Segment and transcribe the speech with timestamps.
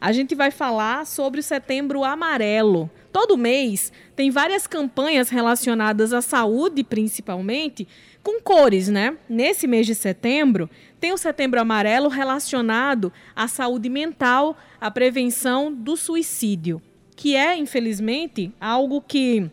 [0.00, 2.90] a gente vai falar sobre o Setembro Amarelo.
[3.12, 7.86] Todo mês tem várias campanhas relacionadas à saúde, principalmente,
[8.22, 9.16] com cores, né?
[9.28, 15.96] Nesse mês de setembro, tem o Setembro Amarelo relacionado à saúde mental, à prevenção do
[15.96, 16.80] suicídio,
[17.14, 19.50] que é, infelizmente, algo que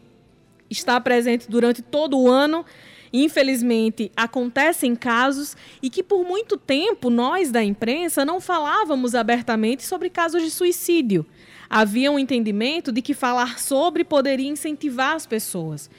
[0.70, 2.66] está presente durante todo o ano.
[3.11, 10.09] Infelizmente, acontecem casos e que por muito tempo nós da imprensa não falávamos abertamente sobre
[10.09, 11.25] casos de suicídio.
[11.70, 15.89] Havia um entendimento de que falar sobre poderia incentivar as pessoas.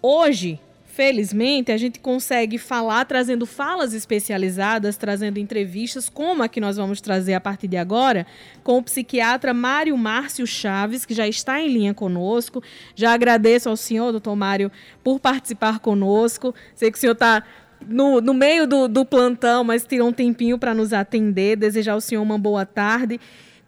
[0.00, 0.60] Hoje,
[0.98, 7.00] felizmente, a gente consegue falar trazendo falas especializadas, trazendo entrevistas, como a que nós vamos
[7.00, 8.26] trazer a partir de agora,
[8.64, 12.60] com o psiquiatra Mário Márcio Chaves, que já está em linha conosco.
[12.96, 14.72] Já agradeço ao senhor, doutor Mário,
[15.04, 16.52] por participar conosco.
[16.74, 17.44] Sei que o senhor está
[17.86, 21.54] no, no meio do, do plantão, mas tirou um tempinho para nos atender.
[21.54, 23.20] Desejar ao senhor uma boa tarde.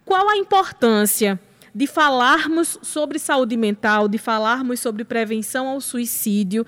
[0.03, 1.39] Qual a importância
[1.73, 6.65] de falarmos sobre saúde mental, de falarmos sobre prevenção ao suicídio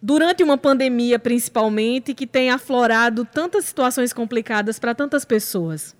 [0.00, 5.96] durante uma pandemia, principalmente, que tem aflorado tantas situações complicadas para tantas pessoas?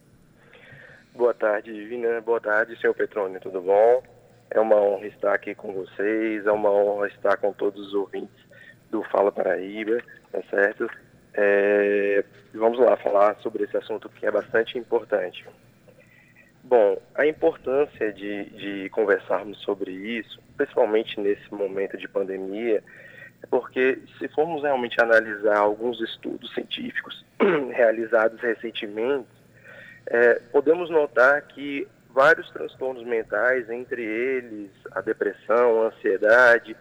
[1.14, 2.20] Boa tarde, Divina.
[2.20, 3.40] Boa tarde, senhor Petrônio.
[3.40, 4.02] Tudo bom?
[4.50, 8.36] É uma honra estar aqui com vocês, é uma honra estar com todos os ouvintes
[8.90, 10.00] do Fala Paraíba,
[10.32, 10.88] tá certo?
[11.34, 12.24] É,
[12.54, 15.44] vamos lá falar sobre esse assunto que é bastante importante.
[16.64, 22.82] Bom, a importância de, de conversarmos sobre isso, principalmente nesse momento de pandemia,
[23.50, 27.24] porque se formos realmente analisar alguns estudos científicos
[27.72, 29.28] realizados recentemente,
[30.06, 36.76] é, podemos notar que vários transtornos mentais, entre eles a depressão, a ansiedade,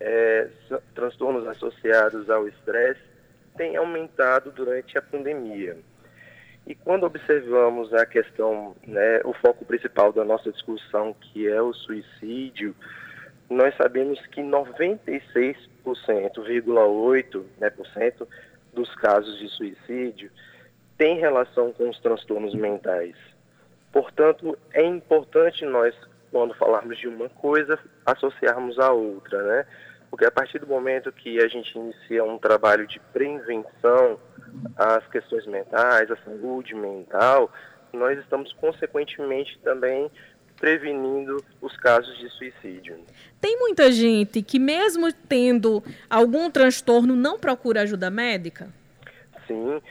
[0.00, 0.48] é,
[0.94, 3.00] transtornos associados ao estresse,
[3.56, 5.76] têm aumentado durante a pandemia.
[6.66, 11.72] E quando observamos a questão, né, o foco principal da nossa discussão, que é o
[11.72, 12.74] suicídio,
[13.50, 14.42] nós sabemos que
[15.84, 18.28] 96,8% né, por cento
[18.72, 20.30] dos casos de suicídio
[20.96, 23.16] tem relação com os transtornos mentais.
[23.92, 25.94] Portanto, é importante nós,
[26.30, 29.66] quando falarmos de uma coisa, associarmos a outra, né?
[30.10, 34.18] Porque a partir do momento que a gente inicia um trabalho de prevenção
[34.76, 37.50] às questões mentais, à saúde mental,
[37.92, 40.10] nós estamos consequentemente também
[40.64, 42.96] prevenindo os casos de suicídio.
[43.38, 48.70] Tem muita gente que, mesmo tendo algum transtorno, não procura ajuda médica?
[49.46, 49.82] Sim.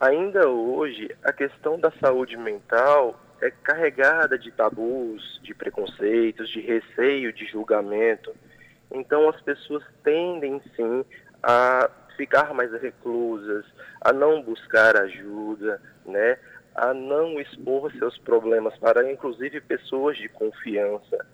[0.00, 7.30] Ainda hoje, a questão da saúde mental é carregada de tabus, de preconceitos, de receio
[7.30, 8.34] de julgamento.
[8.90, 11.04] Então, as pessoas tendem, sim,
[11.42, 13.66] a ficar mais reclusas,
[14.00, 16.38] a não buscar ajuda, né?
[16.74, 21.24] A não expor seus problemas para, inclusive, pessoas de confiança.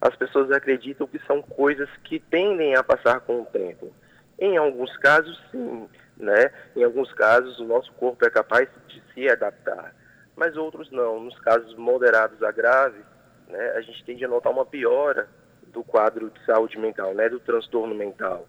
[0.00, 3.92] As pessoas acreditam que são coisas que tendem a passar com o tempo.
[4.38, 6.50] Em alguns casos, sim, né?
[6.76, 9.94] Em alguns casos, o nosso corpo é capaz de se adaptar,
[10.36, 11.20] mas outros não.
[11.20, 13.04] Nos casos moderados a graves,
[13.48, 15.28] né, a gente tende a notar uma piora
[15.66, 18.46] do quadro de saúde mental, né, do transtorno mental.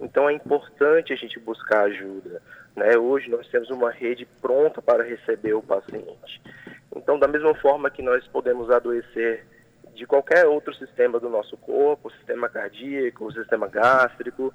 [0.00, 2.40] Então é importante a gente buscar ajuda.
[2.74, 2.96] Né?
[2.96, 6.40] Hoje nós temos uma rede pronta para receber o paciente.
[6.94, 9.46] Então, da mesma forma que nós podemos adoecer
[9.94, 14.52] de qualquer outro sistema do nosso corpo, sistema cardíaco, sistema gástrico,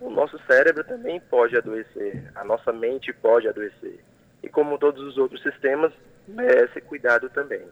[0.00, 3.98] o nosso cérebro também pode adoecer, a nossa mente pode adoecer.
[4.42, 5.92] E como todos os outros sistemas,
[6.28, 7.62] merece cuidado também.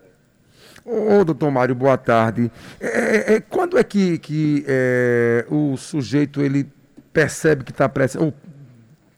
[0.84, 2.50] Ô, doutor Mário, boa tarde.
[2.80, 6.66] É, é, é quando é que, que é, o sujeito ele
[7.14, 8.34] percebe que está precisando, ou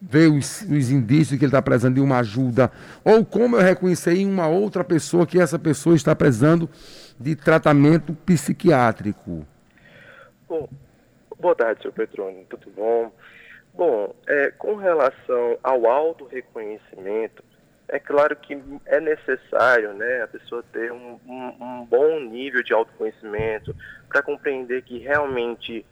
[0.00, 2.70] vê os, os indícios que ele está precisando de uma ajuda,
[3.02, 6.68] ou como eu reconhecer em uma outra pessoa que essa pessoa está precisando
[7.18, 9.46] de tratamento psiquiátrico?
[10.46, 10.68] Bom,
[11.40, 13.10] boa tarde, senhor Petrônio, tudo bom?
[13.74, 17.42] Bom, é, com relação ao auto-reconhecimento,
[17.88, 22.72] é claro que é necessário né, a pessoa ter um, um, um bom nível de
[22.72, 23.74] autoconhecimento
[24.08, 25.84] para compreender que realmente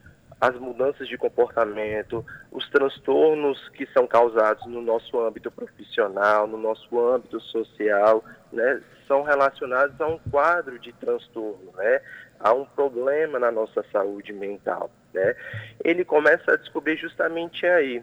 [0.46, 7.00] as mudanças de comportamento, os transtornos que são causados no nosso âmbito profissional, no nosso
[7.00, 12.02] âmbito social, né, são relacionados a um quadro de transtorno, né,
[12.38, 14.90] a um problema na nossa saúde mental.
[15.14, 15.34] Né.
[15.82, 18.02] Ele começa a descobrir justamente aí,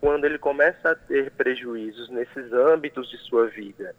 [0.00, 3.94] quando ele começa a ter prejuízos nesses âmbitos de sua vida.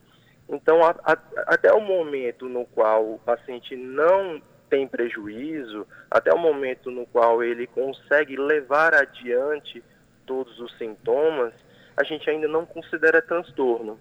[0.50, 6.38] Então, a, a, até o momento no qual o paciente não tem prejuízo, até o
[6.38, 9.84] momento no qual ele consegue levar adiante
[10.26, 11.54] todos os sintomas,
[11.96, 14.00] a gente ainda não considera transtorno.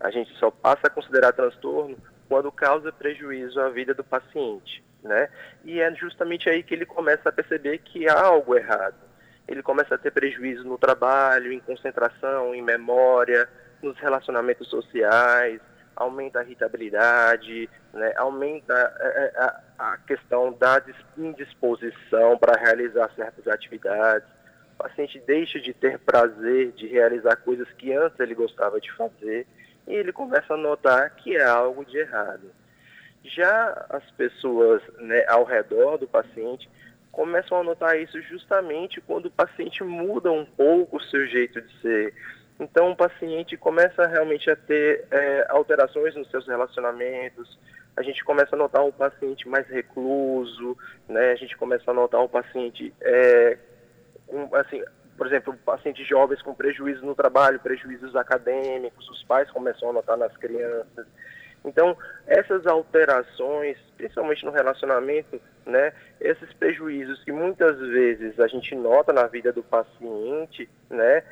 [0.00, 1.96] A gente só passa a considerar transtorno
[2.28, 5.28] quando causa prejuízo à vida do paciente, né?
[5.64, 8.96] E é justamente aí que ele começa a perceber que há algo errado.
[9.46, 13.48] Ele começa a ter prejuízo no trabalho, em concentração, em memória,
[13.82, 15.60] nos relacionamentos sociais,
[15.96, 18.12] aumenta a irritabilidade, né?
[18.16, 19.62] aumenta a, é, é, a,
[19.92, 20.82] a questão da
[21.16, 24.28] indisposição para realizar certas atividades.
[24.74, 29.46] O paciente deixa de ter prazer de realizar coisas que antes ele gostava de fazer
[29.86, 32.52] e ele começa a notar que é algo de errado.
[33.24, 36.68] Já as pessoas né, ao redor do paciente
[37.10, 41.80] começam a notar isso justamente quando o paciente muda um pouco o seu jeito de
[41.80, 42.14] ser.
[42.58, 47.58] Então o paciente começa realmente a ter é, alterações nos seus relacionamentos,
[47.96, 50.76] a gente começa a notar um paciente mais recluso,
[51.08, 51.32] né?
[51.32, 53.58] a gente começa a notar um paciente é,
[54.54, 54.82] assim,
[55.16, 60.16] por exemplo, pacientes jovens com prejuízos no trabalho, prejuízos acadêmicos, os pais começam a notar
[60.16, 61.06] nas crianças.
[61.64, 69.12] Então, essas alterações, principalmente no relacionamento, né, esses prejuízos que muitas vezes a gente nota
[69.12, 71.24] na vida do paciente, né,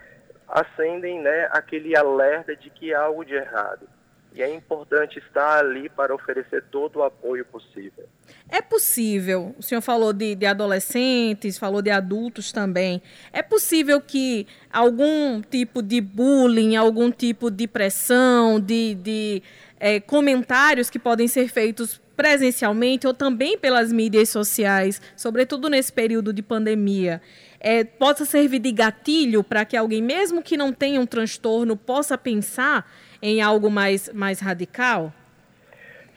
[0.48, 3.88] acendem, né, aquele alerta de que há algo de errado.
[4.34, 8.08] E é importante estar ali para oferecer todo o apoio possível.
[8.48, 13.00] É possível, o senhor falou de, de, adolescentes, falou de adultos também.
[13.32, 19.42] É possível que algum tipo de bullying, algum tipo de pressão, de, de
[19.78, 26.32] é, comentários que podem ser feitos presencialmente ou também pelas mídias sociais, sobretudo nesse período
[26.32, 27.20] de pandemia,
[27.64, 32.18] é, possa servir de gatilho para que alguém, mesmo que não tenha um transtorno, possa
[32.18, 32.86] pensar
[33.22, 35.10] em algo mais, mais radical?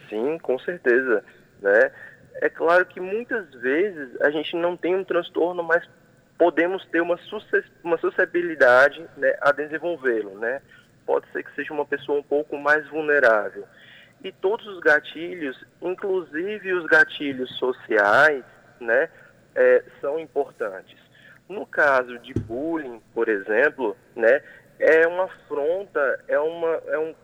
[0.10, 1.24] Sim, com certeza.
[1.62, 1.90] Né?
[2.42, 5.88] É claro que muitas vezes a gente não tem um transtorno, mas
[6.38, 7.18] podemos ter uma,
[7.82, 10.38] uma suscetibilidade né, a desenvolvê-lo.
[10.38, 10.62] Né?
[11.06, 13.64] Pode ser que seja uma pessoa um pouco mais vulnerável.
[14.22, 18.44] E todos os gatilhos, inclusive os gatilhos sociais,
[18.82, 19.08] né,
[19.56, 21.07] é, são importantes.
[21.50, 24.42] No caso de bullying, por exemplo, né,
[24.80, 27.16] é uma afronta, é uma, é um,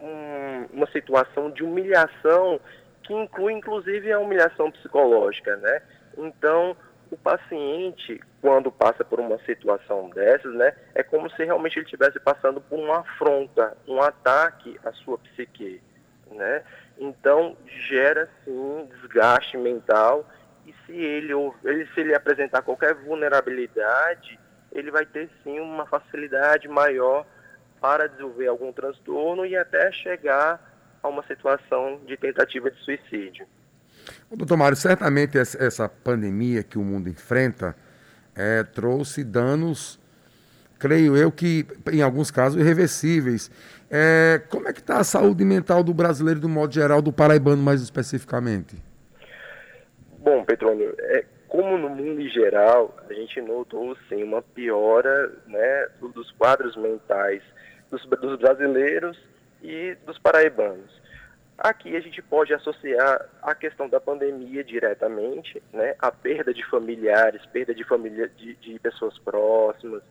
[0.00, 2.60] um, uma situação de humilhação
[3.02, 5.82] que inclui inclusive a humilhação psicológica, né?
[6.16, 6.76] Então,
[7.10, 12.20] o paciente, quando passa por uma situação dessas, né, é como se realmente ele estivesse
[12.20, 15.80] passando por uma afronta, um ataque à sua psique,
[16.30, 16.62] né?
[16.98, 17.56] Então,
[17.88, 20.24] gera sim desgaste mental
[20.68, 21.32] e se ele,
[21.64, 24.38] ele se ele apresentar qualquer vulnerabilidade,
[24.70, 27.26] ele vai ter sim uma facilidade maior
[27.80, 30.60] para desenvolver algum transtorno e até chegar
[31.02, 33.46] a uma situação de tentativa de suicídio.
[34.30, 37.74] Doutor Mário, certamente essa pandemia que o mundo enfrenta
[38.34, 39.98] é, trouxe danos,
[40.78, 43.50] creio eu que em alguns casos irreversíveis.
[43.90, 47.62] É, como é que está a saúde mental do brasileiro, do modo geral, do paraibano
[47.62, 48.76] mais especificamente?
[50.28, 55.88] Bom, Petrônio, é, como no mundo em geral, a gente notou sim uma piora né,
[56.02, 57.42] dos quadros mentais
[57.90, 59.18] dos, dos brasileiros
[59.62, 61.00] e dos paraibanos.
[61.56, 67.46] Aqui a gente pode associar a questão da pandemia diretamente, né, a perda de familiares,
[67.46, 70.02] perda de família de, de pessoas próximas.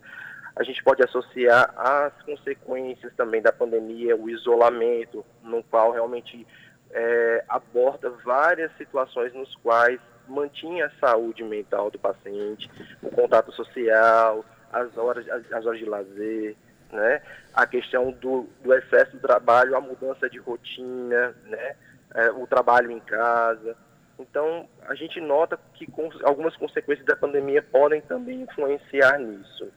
[0.55, 6.43] A gente pode associar as consequências também da pandemia, o isolamento, no qual realmente
[6.91, 12.69] é, aborda várias situações nos quais mantinha a saúde mental do paciente,
[13.01, 16.55] o contato social, as horas, as, as horas de lazer,
[16.91, 17.21] né?
[17.53, 21.75] a questão do, do excesso de trabalho, a mudança de rotina, né?
[22.13, 23.75] É, o trabalho em casa.
[24.19, 25.87] Então, a gente nota que
[26.23, 29.71] algumas consequências da pandemia podem também influenciar nisso.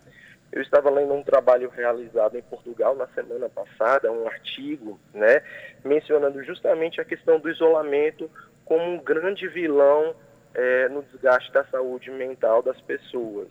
[0.53, 5.43] Eu estava lendo um trabalho realizado em Portugal na semana passada, um artigo, né,
[5.85, 8.31] mencionando justamente a questão do isolamento
[8.65, 10.15] como um grande vilão
[10.55, 13.49] é, no desgaste da saúde mental das pessoas.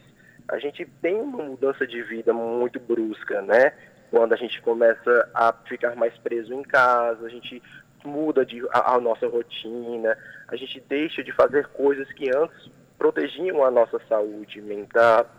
[0.47, 3.73] A gente tem uma mudança de vida muito brusca, né?
[4.09, 7.61] Quando a gente começa a ficar mais preso em casa, a gente
[8.03, 13.63] muda de, a, a nossa rotina, a gente deixa de fazer coisas que antes protegiam
[13.63, 15.29] a nossa saúde mental,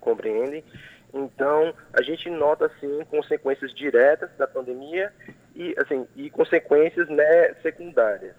[0.00, 0.62] compreendem?
[1.14, 5.12] Então, a gente nota, assim, consequências diretas da pandemia
[5.54, 8.34] e, assim, e consequências né, secundárias,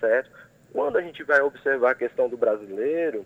[0.00, 0.30] certo?
[0.72, 3.24] Quando a gente vai observar a questão do brasileiro,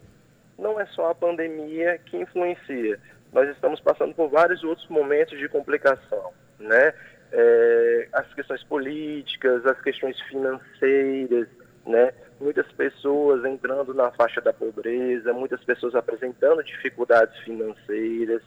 [0.59, 3.01] não é só a pandemia que influencia.
[3.33, 6.93] Nós estamos passando por vários outros momentos de complicação, né?
[7.33, 11.49] É, as questões políticas, as questões financeiras,
[11.87, 12.13] né?
[12.39, 18.43] Muitas pessoas entrando na faixa da pobreza, muitas pessoas apresentando dificuldades financeiras.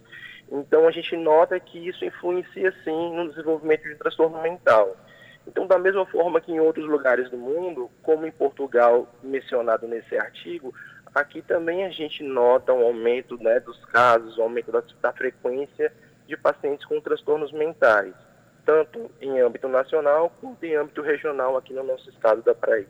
[0.52, 4.96] Então a gente nota que isso influencia sim no desenvolvimento de transtorno mental.
[5.48, 10.18] Então, da mesma forma que em outros lugares do mundo, como em Portugal, mencionado nesse
[10.18, 10.74] artigo,
[11.14, 15.94] aqui também a gente nota um aumento né, dos casos, um aumento da, da frequência
[16.28, 18.14] de pacientes com transtornos mentais,
[18.66, 22.90] tanto em âmbito nacional quanto em âmbito regional aqui no nosso estado da Paraíba.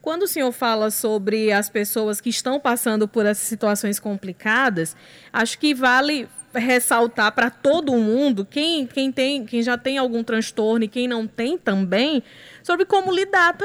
[0.00, 4.96] Quando o senhor fala sobre as pessoas que estão passando por essas situações complicadas,
[5.32, 10.84] acho que vale ressaltar para todo mundo, quem, quem, tem, quem já tem algum transtorno
[10.84, 12.22] e quem não tem também,
[12.62, 13.56] sobre como lidar,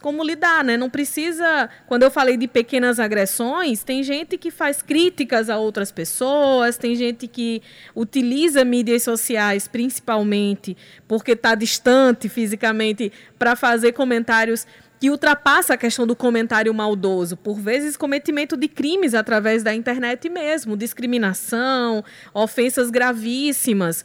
[0.00, 0.76] como lidar, né?
[0.76, 5.90] Não precisa, quando eu falei de pequenas agressões, tem gente que faz críticas a outras
[5.90, 7.62] pessoas, tem gente que
[7.94, 14.66] utiliza mídias sociais, principalmente porque está distante fisicamente, para fazer comentários
[15.00, 20.28] que ultrapassa a questão do comentário maldoso, por vezes cometimento de crimes através da internet
[20.28, 24.04] mesmo, discriminação, ofensas gravíssimas.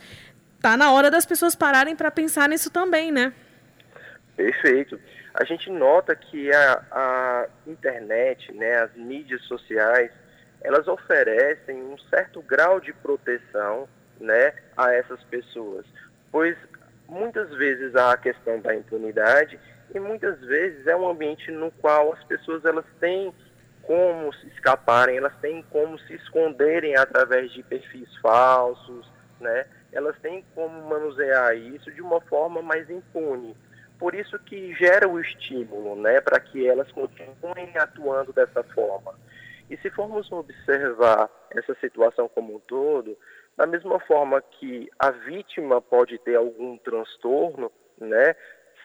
[0.61, 3.33] Tá na hora das pessoas pararem para pensar nisso também, né?
[4.35, 4.99] Perfeito.
[5.33, 10.11] A gente nota que a, a internet, né, as mídias sociais,
[10.61, 13.87] elas oferecem um certo grau de proteção,
[14.19, 15.85] né, a essas pessoas,
[16.31, 16.55] pois
[17.09, 19.59] muitas vezes há a questão da impunidade
[19.93, 23.33] e muitas vezes é um ambiente no qual as pessoas elas têm
[23.83, 29.09] como se escaparem, elas têm como se esconderem através de perfis falsos,
[29.39, 29.65] né?
[29.91, 33.55] Elas têm como manusear isso de uma forma mais impune.
[33.99, 39.13] Por isso que gera o estímulo, né, para que elas continuem atuando dessa forma.
[39.69, 43.17] E se formos observar essa situação como um todo,
[43.55, 48.35] da mesma forma que a vítima pode ter algum transtorno, né,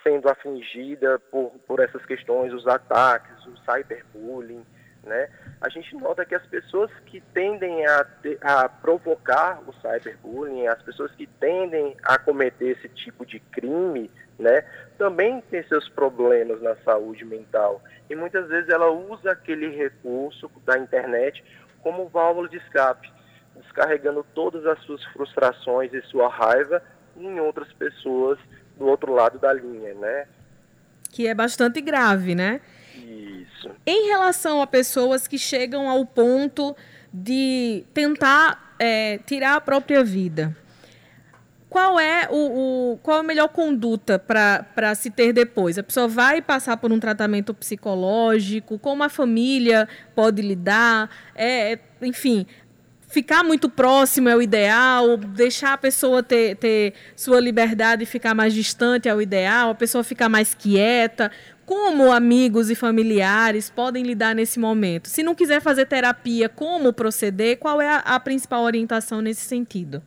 [0.02, 4.64] sendo afligida por, por essas questões, os ataques, o cyberbullying,
[5.05, 5.28] né?
[5.61, 8.07] A gente nota que as pessoas que tendem a,
[8.43, 14.64] a provocar o cyberbullying, as pessoas que tendem a cometer esse tipo de crime, né,
[14.97, 17.83] também têm seus problemas na saúde mental.
[18.09, 21.45] E muitas vezes ela usa aquele recurso da internet
[21.83, 23.12] como válvula de escape,
[23.57, 26.81] descarregando todas as suas frustrações e sua raiva
[27.17, 28.38] em outras pessoas
[28.78, 30.26] do outro lado da linha, né?
[31.11, 32.61] Que é bastante grave, né?
[32.94, 33.70] Isso.
[33.87, 36.76] Em relação a pessoas que chegam ao ponto
[37.12, 40.54] de tentar é, tirar a própria vida,
[41.68, 45.78] qual é o, o qual a melhor conduta para se ter depois?
[45.78, 48.78] A pessoa vai passar por um tratamento psicológico?
[48.78, 51.11] Como a família pode lidar?
[51.35, 52.47] É, enfim,
[53.09, 58.35] ficar muito próximo é o ideal, deixar a pessoa ter, ter sua liberdade e ficar
[58.35, 61.33] mais distante é o ideal, a pessoa ficar mais quieta.
[61.65, 65.09] Como amigos e familiares podem lidar nesse momento?
[65.09, 67.59] Se não quiser fazer terapia, como proceder?
[67.59, 70.03] Qual é a, a principal orientação nesse sentido?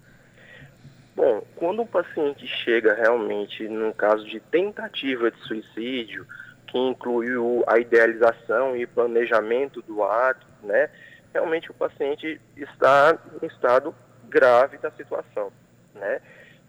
[1.15, 6.25] Bom, quando o paciente chega realmente num caso de tentativa de suicídio,
[6.65, 7.27] que inclui
[7.67, 10.89] a idealização e planejamento do ato, né?
[11.33, 13.95] Realmente o paciente está em estado
[14.29, 15.51] grave da situação,
[15.93, 16.21] né?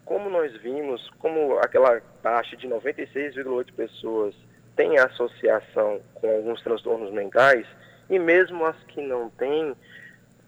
[0.04, 4.34] Como nós vimos, como aquela taxa de 96,8 pessoas
[4.74, 7.66] tem associação com alguns transtornos mentais,
[8.10, 9.76] e mesmo as que não têm,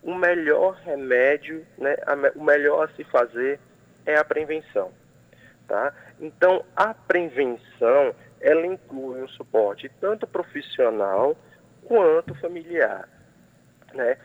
[0.02, 1.97] o melhor remédio, né,
[2.35, 3.59] o melhor a se fazer
[4.04, 4.92] é a prevenção,
[5.66, 5.94] tá?
[6.21, 11.37] Então, a prevenção, ela inclui um suporte tanto profissional
[11.85, 13.09] quanto familiar.
[13.94, 14.16] Né?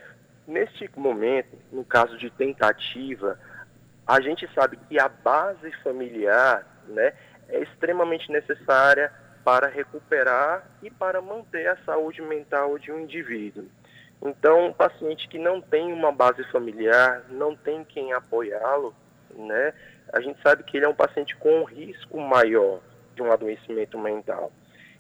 [0.48, 3.40] Neste momento, no caso de tentativa,
[4.08, 7.14] a gente sabe que a base familiar né,
[7.48, 9.12] é extremamente necessária
[9.44, 13.66] para recuperar e para manter a saúde mental de um indivíduo.
[14.22, 18.94] Então, um paciente que não tem uma base familiar, não tem quem apoiá-lo,
[19.34, 19.74] né,
[20.12, 22.82] a gente sabe que ele é um paciente com um risco maior
[23.16, 24.52] de um adoecimento mental.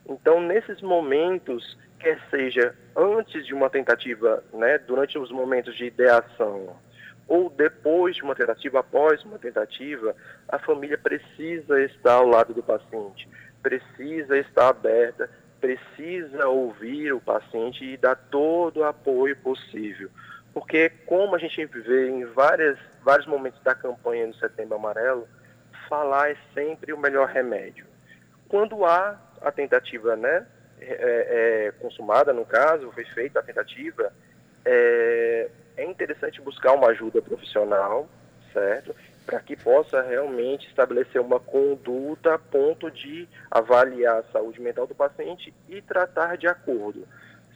[0.07, 6.75] Então, nesses momentos, quer seja antes de uma tentativa, né, durante os momentos de ideação,
[7.27, 10.15] ou depois de uma tentativa, após uma tentativa,
[10.47, 13.29] a família precisa estar ao lado do paciente,
[13.61, 15.29] precisa estar aberta,
[15.61, 20.09] precisa ouvir o paciente e dar todo o apoio possível.
[20.53, 25.27] Porque, como a gente vê em várias, vários momentos da campanha do Setembro Amarelo,
[25.87, 27.85] falar é sempre o melhor remédio.
[28.47, 30.45] Quando há a tentativa né,
[30.81, 34.11] é, é, consumada, no caso, foi feita a tentativa,
[34.65, 38.07] é, é interessante buscar uma ajuda profissional,
[38.53, 38.95] certo?
[39.25, 44.95] Para que possa realmente estabelecer uma conduta a ponto de avaliar a saúde mental do
[44.95, 47.07] paciente e tratar de acordo,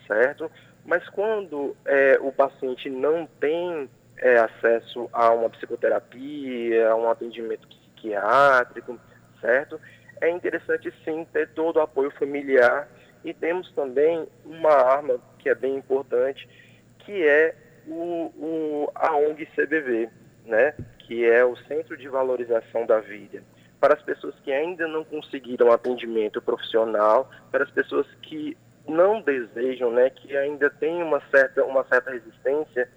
[0.08, 0.50] certo?
[0.86, 7.68] Mas quando é, o paciente não tem é, acesso a uma psicoterapia, a um atendimento
[7.68, 9.00] psiquiátrico,
[9.42, 9.80] certo?
[10.22, 12.88] É interessante sim ter todo o apoio familiar
[13.24, 16.48] e temos também uma arma que é bem importante,
[17.00, 17.56] que é
[17.88, 20.10] o, o, a ONG CBV,
[20.46, 20.74] né?
[21.00, 23.44] que é o Centro de Valorização da Vida.
[23.80, 29.92] Para as pessoas que ainda não conseguiram atendimento profissional, para as pessoas que não desejam,
[29.92, 32.90] né, que ainda têm uma certa, uma certa resistência,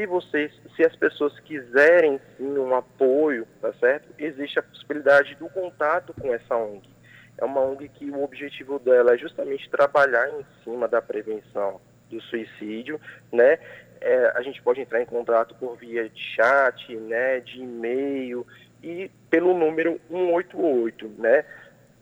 [0.00, 4.08] se vocês, se as pessoas quiserem sim um apoio, tá certo?
[4.18, 6.88] Existe a possibilidade do contato com essa ONG.
[7.36, 12.18] É uma ONG que o objetivo dela é justamente trabalhar em cima da prevenção do
[12.22, 12.98] suicídio,
[13.30, 13.58] né?
[14.00, 18.46] É, a gente pode entrar em contato por via de chat, né, de e-mail
[18.82, 21.44] e pelo número 188, né?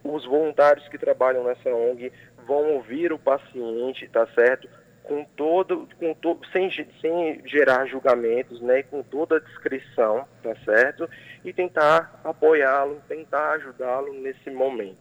[0.05, 2.13] Os voluntários que trabalham nessa ONG
[2.47, 4.69] vão ouvir o paciente, tá certo?
[5.09, 8.83] Com todo, com todo, sem, sem gerar julgamentos, né?
[8.83, 11.09] Com toda a descrição, tá certo?
[11.45, 14.99] E tentar apoiá-lo, tentar ajudá-lo nesse momento,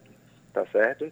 [0.53, 1.11] tá certo?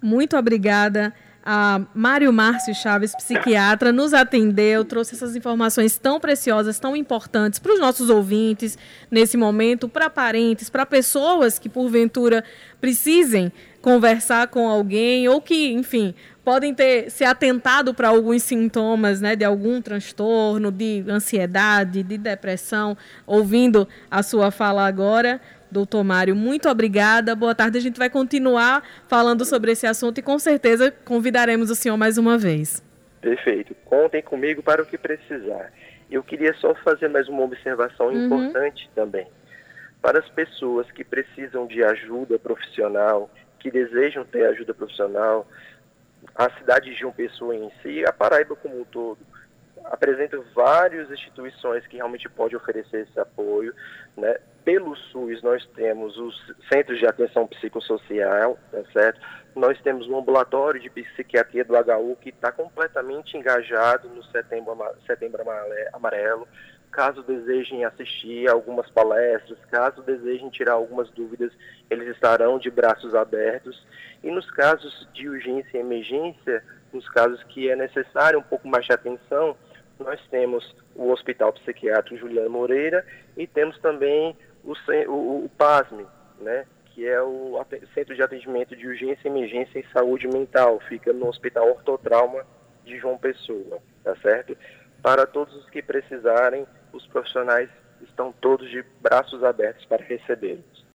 [0.00, 1.12] Muito obrigada
[1.46, 7.74] a Mário Márcio Chaves, psiquiatra, nos atendeu, trouxe essas informações tão preciosas, tão importantes para
[7.74, 8.78] os nossos ouvintes
[9.10, 12.42] nesse momento, para parentes, para pessoas que porventura
[12.80, 13.52] precisem
[13.82, 16.14] conversar com alguém ou que, enfim,
[16.44, 22.96] podem ter se atentado para alguns sintomas, né, de algum transtorno, de ansiedade, de depressão,
[23.26, 25.40] ouvindo a sua fala agora.
[25.70, 27.34] Doutor Mário, muito obrigada.
[27.34, 27.78] Boa tarde.
[27.78, 32.16] A gente vai continuar falando sobre esse assunto e com certeza convidaremos o senhor mais
[32.16, 32.80] uma vez.
[33.20, 33.74] Perfeito.
[33.84, 35.72] Contem comigo para o que precisar.
[36.10, 38.26] Eu queria só fazer mais uma observação uhum.
[38.26, 39.26] importante também.
[40.00, 45.48] Para as pessoas que precisam de ajuda profissional, que desejam ter ajuda profissional,
[46.34, 49.18] a cidade de João Pessoa em si, a Paraíba como um todo,
[49.84, 53.74] apresenta várias instituições que realmente podem oferecer esse apoio,
[54.16, 54.38] né?
[54.64, 59.20] Pelo SUS, nós temos os Centros de Atenção Psicossocial, tá certo?
[59.54, 64.74] Nós temos um ambulatório de psiquiatria do HU que está completamente engajado no setembro,
[65.06, 65.44] setembro
[65.92, 66.48] Amarelo.
[66.94, 71.52] Caso desejem assistir algumas palestras, caso desejem tirar algumas dúvidas,
[71.90, 73.84] eles estarão de braços abertos.
[74.22, 78.86] E nos casos de urgência e emergência, nos casos que é necessário um pouco mais
[78.86, 79.56] de atenção,
[79.98, 83.04] nós temos o Hospital Psiquiátrico Juliano Moreira
[83.36, 84.72] e temos também o,
[85.08, 86.06] o, o PASME,
[86.40, 87.60] né, que é o
[87.92, 92.46] Centro de Atendimento de Urgência, Emergência e Saúde Mental, fica no Hospital Ortotrauma
[92.84, 94.56] de João Pessoa, tá certo?
[95.02, 97.68] Para todos os que precisarem, os profissionais
[98.02, 100.62] estão todos de braços abertos para receber.